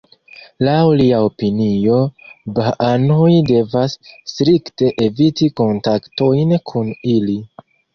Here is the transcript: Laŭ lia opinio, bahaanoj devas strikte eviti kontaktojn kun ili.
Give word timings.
Laŭ 0.67 0.77
lia 1.01 1.19
opinio, 1.25 1.99
bahaanoj 2.57 3.29
devas 3.53 3.97
strikte 4.35 4.93
eviti 5.11 5.55
kontaktojn 5.65 6.61
kun 6.73 6.95
ili. 7.19 7.43